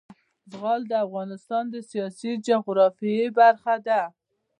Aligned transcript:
زغال 0.51 0.81
د 0.87 0.93
افغانستان 1.05 1.63
د 1.69 1.75
سیاسي 1.89 2.31
جغرافیه 2.45 3.25
برخه 3.39 3.75
ده. 3.87 4.01